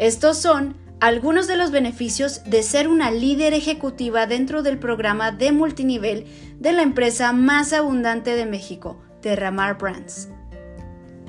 Estos 0.00 0.38
son 0.38 0.76
algunos 0.98 1.46
de 1.46 1.58
los 1.58 1.70
beneficios 1.70 2.40
de 2.46 2.62
ser 2.62 2.88
una 2.88 3.10
líder 3.10 3.52
ejecutiva 3.52 4.26
dentro 4.26 4.62
del 4.62 4.78
programa 4.78 5.30
de 5.30 5.52
multinivel 5.52 6.24
de 6.58 6.72
la 6.72 6.80
empresa 6.80 7.34
más 7.34 7.74
abundante 7.74 8.34
de 8.34 8.46
México, 8.46 8.98
Terramar 9.20 9.76
Brands. 9.76 10.30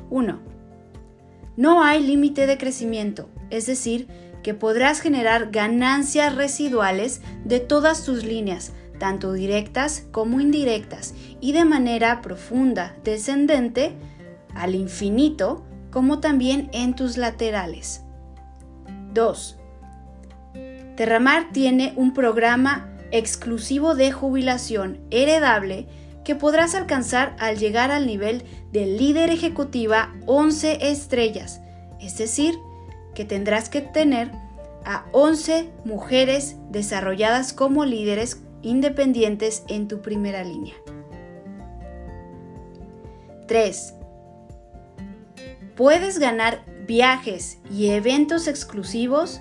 1. 0.09 0.39
No 1.57 1.83
hay 1.83 2.01
límite 2.01 2.47
de 2.47 2.57
crecimiento, 2.57 3.27
es 3.49 3.65
decir, 3.65 4.07
que 4.41 4.53
podrás 4.53 5.01
generar 5.01 5.51
ganancias 5.51 6.33
residuales 6.33 7.21
de 7.43 7.59
todas 7.59 8.05
tus 8.05 8.23
líneas, 8.23 8.71
tanto 8.99 9.33
directas 9.33 10.05
como 10.11 10.39
indirectas, 10.39 11.13
y 11.41 11.51
de 11.51 11.65
manera 11.65 12.21
profunda, 12.21 12.95
descendente, 13.03 13.97
al 14.55 14.75
infinito, 14.75 15.65
como 15.91 16.21
también 16.21 16.69
en 16.71 16.95
tus 16.95 17.17
laterales. 17.17 18.05
2. 19.13 19.57
Terramar 20.95 21.51
tiene 21.51 21.93
un 21.95 22.13
programa 22.13 22.89
exclusivo 23.11 23.95
de 23.95 24.11
jubilación 24.11 24.99
heredable 25.11 25.87
que 26.23 26.35
podrás 26.35 26.75
alcanzar 26.75 27.35
al 27.39 27.57
llegar 27.57 27.91
al 27.91 28.05
nivel 28.05 28.43
de 28.71 28.85
líder 28.85 29.29
ejecutiva 29.29 30.13
11 30.27 30.89
estrellas, 30.91 31.61
es 31.99 32.17
decir, 32.17 32.55
que 33.15 33.25
tendrás 33.25 33.69
que 33.69 33.81
tener 33.81 34.31
a 34.85 35.05
11 35.11 35.69
mujeres 35.85 36.55
desarrolladas 36.69 37.53
como 37.53 37.85
líderes 37.85 38.41
independientes 38.61 39.63
en 39.67 39.87
tu 39.87 40.01
primera 40.01 40.43
línea. 40.43 40.75
3. 43.47 43.95
Puedes 45.75 46.19
ganar 46.19 46.63
viajes 46.91 47.57
y 47.71 47.91
eventos 47.91 48.49
exclusivos 48.49 49.39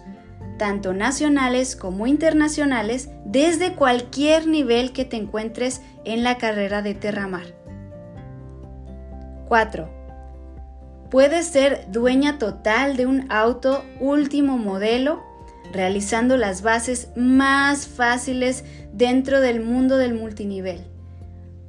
tanto 0.56 0.92
nacionales 0.92 1.74
como 1.74 2.06
internacionales, 2.06 3.08
desde 3.24 3.74
cualquier 3.74 4.46
nivel 4.46 4.92
que 4.92 5.04
te 5.04 5.16
encuentres 5.16 5.80
en 6.04 6.22
la 6.22 6.38
carrera 6.38 6.80
de 6.80 6.94
Terramar. 6.94 7.56
4. 9.48 9.88
Puedes 11.10 11.46
ser 11.46 11.90
dueña 11.90 12.38
total 12.38 12.96
de 12.96 13.06
un 13.06 13.26
auto 13.32 13.84
último 13.98 14.56
modelo, 14.56 15.20
realizando 15.72 16.36
las 16.36 16.62
bases 16.62 17.08
más 17.16 17.88
fáciles 17.88 18.64
dentro 18.92 19.40
del 19.40 19.60
mundo 19.60 19.96
del 19.96 20.14
multinivel. 20.14 20.84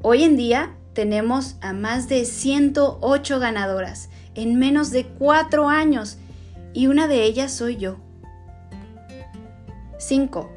Hoy 0.04 0.26
en 0.26 0.38
día 0.38 0.76
tenemos 0.94 1.56
a 1.62 1.74
más 1.74 2.08
de 2.08 2.26
108 2.26 3.40
ganadoras 3.40 4.10
en 4.36 4.58
menos 4.58 4.92
de 4.92 5.06
4 5.06 5.70
años 5.70 6.18
y 6.74 6.88
una 6.88 7.08
de 7.08 7.24
ellas 7.24 7.52
soy 7.52 7.78
yo. 7.78 7.98
5. 9.98 10.52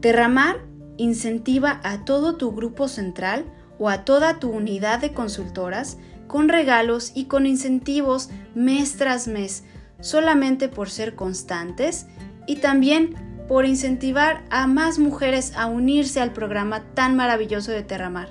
Terramar 0.00 0.58
incentiva 0.96 1.80
a 1.82 2.04
todo 2.04 2.36
tu 2.36 2.52
grupo 2.52 2.88
central 2.88 3.44
o 3.78 3.88
a 3.88 4.04
toda 4.04 4.38
tu 4.38 4.50
unidad 4.50 5.00
de 5.00 5.12
consultoras 5.12 5.98
con 6.26 6.48
regalos 6.48 7.12
y 7.14 7.24
con 7.24 7.46
incentivos 7.46 8.30
mes 8.54 8.96
tras 8.96 9.26
mes, 9.28 9.64
solamente 10.00 10.68
por 10.68 10.90
ser 10.90 11.14
constantes 11.14 12.06
y 12.46 12.56
también 12.56 13.14
por 13.48 13.64
incentivar 13.64 14.44
a 14.50 14.66
más 14.66 14.98
mujeres 14.98 15.54
a 15.56 15.66
unirse 15.66 16.20
al 16.20 16.32
programa 16.32 16.84
tan 16.94 17.16
maravilloso 17.16 17.72
de 17.72 17.82
Terramar. 17.82 18.28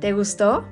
¿Te 0.00 0.12
gustó? 0.14 0.64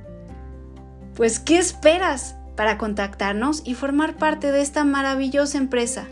Pues, 1.19 1.41
¿qué 1.41 1.59
esperas 1.59 2.37
para 2.55 2.79
contactarnos 2.79 3.63
y 3.65 3.75
formar 3.75 4.15
parte 4.15 4.53
de 4.53 4.61
esta 4.61 4.85
maravillosa 4.85 5.59
empresa? 5.59 6.07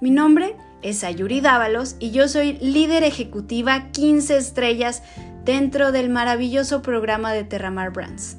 Mi 0.00 0.10
nombre 0.10 0.54
es 0.82 1.02
Ayuri 1.02 1.40
Dávalos 1.40 1.96
y 1.98 2.12
yo 2.12 2.28
soy 2.28 2.52
líder 2.58 3.02
ejecutiva 3.02 3.90
15 3.90 4.36
estrellas 4.36 5.02
dentro 5.44 5.90
del 5.90 6.10
maravilloso 6.10 6.80
programa 6.80 7.32
de 7.32 7.42
Terramar 7.42 7.92
Brands. 7.92 8.36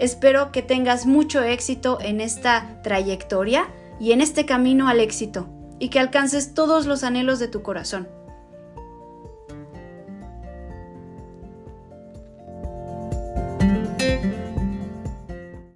Espero 0.00 0.50
que 0.50 0.62
tengas 0.62 1.06
mucho 1.06 1.44
éxito 1.44 2.00
en 2.00 2.20
esta 2.20 2.82
trayectoria 2.82 3.68
y 4.00 4.10
en 4.10 4.20
este 4.20 4.46
camino 4.46 4.88
al 4.88 4.98
éxito 4.98 5.48
y 5.78 5.90
que 5.90 6.00
alcances 6.00 6.54
todos 6.54 6.86
los 6.86 7.04
anhelos 7.04 7.38
de 7.38 7.46
tu 7.46 7.62
corazón. 7.62 8.08